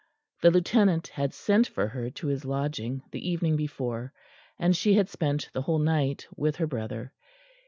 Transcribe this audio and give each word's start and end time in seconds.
The 0.41 0.49
Lieutenant 0.49 1.09
had 1.09 1.31
sent 1.31 1.67
for 1.67 1.87
her 1.89 2.09
to 2.09 2.25
his 2.25 2.43
lodging 2.43 3.03
the 3.11 3.29
evening 3.29 3.55
before, 3.55 4.13
and 4.57 4.75
she 4.75 4.95
had 4.95 5.09
spent 5.11 5.51
the 5.53 5.61
whole 5.61 5.77
night 5.77 6.25
with 6.35 6.55
her 6.55 6.65
brother. 6.65 7.13